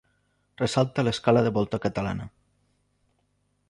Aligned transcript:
Ressalta 0.61 1.05
l'escala 1.05 1.45
de 1.49 1.53
volta 1.59 1.81
catalana. 1.87 2.29